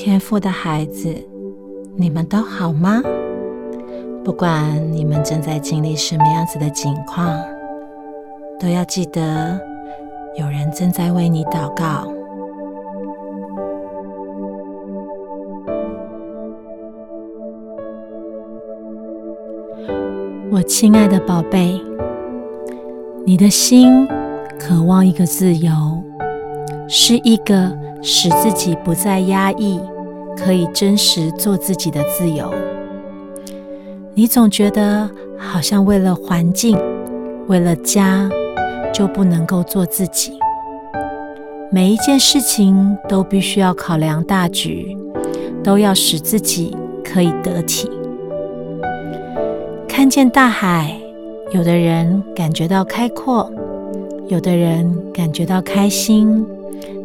[0.00, 1.12] 天赋的孩子，
[1.96, 3.02] 你们都好吗？
[4.24, 7.36] 不管你们正在经历什么样子的境况，
[8.60, 9.60] 都要记得
[10.38, 12.06] 有人正在为你祷告。
[20.52, 21.82] 我亲爱的宝贝，
[23.26, 24.06] 你的心
[24.60, 25.72] 渴望一个自由，
[26.86, 29.80] 是一个使自己不再压抑、
[30.38, 32.52] 可以真实做自己的自由。
[34.14, 36.78] 你总觉得好像为了环境、
[37.46, 38.28] 为了家，
[38.92, 40.32] 就不能够做自己。
[41.70, 44.96] 每一件事情都必须要考量大局，
[45.62, 47.90] 都要使自己可以得体。
[49.86, 50.96] 看见大海，
[51.52, 53.50] 有的人感觉到开阔，
[54.28, 56.44] 有的人感觉到开心，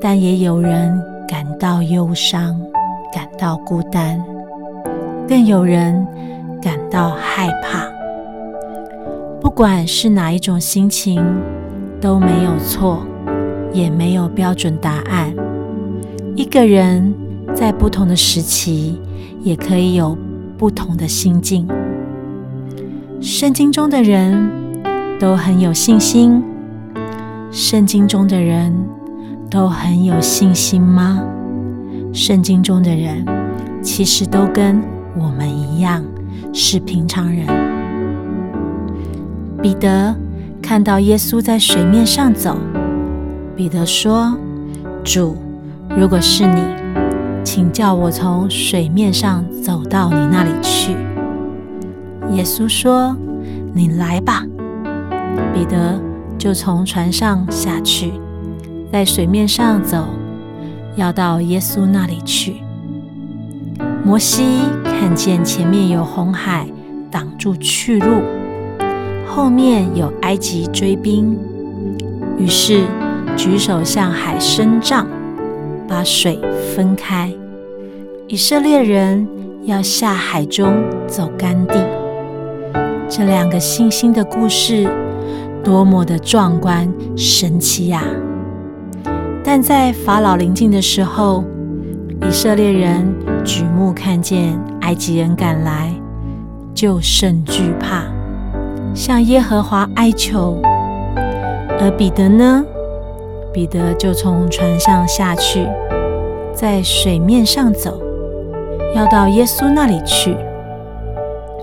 [0.00, 2.56] 但也有人感到忧伤，
[3.14, 4.20] 感到孤单，
[5.28, 6.04] 更有人
[6.60, 7.86] 感到害怕。
[9.40, 11.24] 不管是哪一种心情，
[12.00, 13.06] 都没有错，
[13.72, 15.32] 也没有标准答案。
[16.34, 17.14] 一个人
[17.54, 19.00] 在不同的时期，
[19.42, 20.18] 也可以有
[20.58, 21.68] 不同的心境。
[23.20, 24.50] 圣经中的人
[25.20, 26.42] 都很有信心。
[27.52, 28.74] 圣经中的人
[29.48, 31.22] 都很有信心吗？
[32.14, 33.26] 圣经中的人
[33.82, 34.80] 其实都跟
[35.18, 36.02] 我们一样
[36.52, 37.44] 是平常人。
[39.60, 40.14] 彼得
[40.62, 42.56] 看到耶稣在水面上走，
[43.56, 44.32] 彼得说
[45.02, 45.36] ：“主，
[45.98, 46.60] 如果是你，
[47.42, 50.92] 请叫我从水面上走到你那里去。”
[52.30, 53.16] 耶稣说
[53.74, 54.44] ：“你来吧。”
[55.52, 56.00] 彼得
[56.38, 58.12] 就从船上下去，
[58.92, 60.06] 在水面上走，
[60.96, 62.56] 要到耶稣那里去。
[64.04, 66.66] 摩西看见前面有红海
[67.10, 68.22] 挡住去路，
[69.26, 71.38] 后面有埃及追兵，
[72.38, 72.84] 于是
[73.36, 75.06] 举手向海伸杖，
[75.88, 76.38] 把水
[76.74, 77.32] 分开。
[78.28, 79.26] 以色列人
[79.64, 81.74] 要下海中走干地。
[83.08, 84.88] 这两个信心的故事，
[85.62, 88.02] 多么的壮观神奇呀！
[89.46, 91.44] 但在法老临近的时候，
[92.22, 95.92] 以色列人举目看见埃及人赶来，
[96.74, 98.04] 就甚惧怕，
[98.94, 100.58] 向耶和华哀求。
[101.78, 102.64] 而彼得呢？
[103.52, 105.68] 彼得就从船上下去，
[106.54, 108.00] 在水面上走，
[108.96, 110.34] 要到耶稣那里去。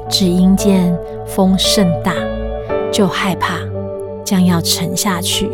[0.08, 2.14] 只因见风甚大，
[2.92, 3.56] 就害怕，
[4.24, 5.50] 将要沉下去，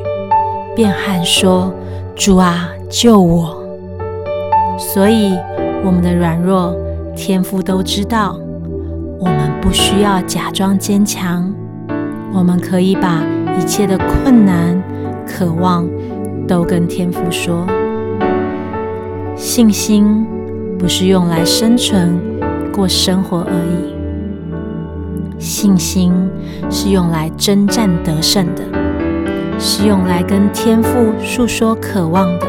[0.76, 1.72] 便喊说
[2.18, 3.64] ：“主啊，救我！”
[4.80, 5.32] 所以
[5.86, 6.76] 我们的软弱，
[7.16, 8.38] 天父都知道。
[9.20, 11.54] 我们不需要假装坚强，
[12.34, 13.24] 我们可以把
[13.58, 14.82] 一切的困难、
[15.28, 15.88] 渴望，
[16.48, 17.66] 都跟天父说。
[19.36, 20.26] 信心
[20.78, 22.20] 不是用来生存、
[22.72, 23.96] 过生活而已。
[25.40, 26.12] 信心
[26.70, 28.64] 是用来征战得胜的，
[29.59, 32.47] 是用来跟天父诉说渴望的。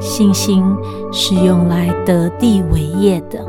[0.00, 0.64] 信心
[1.12, 3.44] 是用来得地为业的。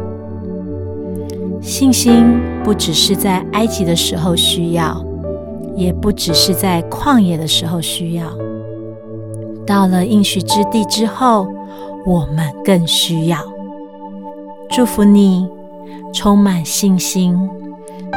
[1.62, 5.04] 信心不只是在埃及的时候需要，
[5.76, 8.26] 也不只是在旷野的时候需要。
[9.68, 11.48] 到了应许之地之后，
[12.06, 13.38] 我们更需要。
[14.72, 15.48] 祝福你，
[16.14, 17.38] 充满信心。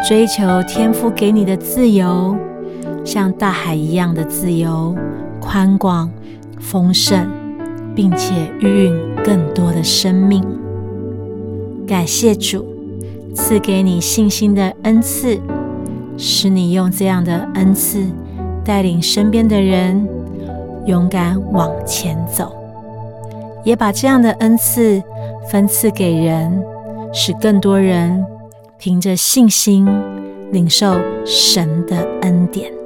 [0.08, 2.34] 追求天赋给你的自由，
[3.04, 4.94] 像大海一样的自由、
[5.40, 6.10] 宽广、
[6.58, 7.26] 丰盛，
[7.94, 8.92] 并且孕育
[9.24, 10.44] 更多的生命。
[11.86, 12.66] 感谢主
[13.34, 15.38] 赐给你信心的恩赐，
[16.16, 18.04] 使你用这样的恩赐
[18.64, 20.08] 带领身边的人
[20.87, 22.54] 勇敢往前走，
[23.64, 25.02] 也把这样的恩赐
[25.50, 26.62] 分赐给人，
[27.12, 28.25] 使更多人。
[28.78, 29.87] 凭着信心
[30.50, 32.81] 领受神的恩典。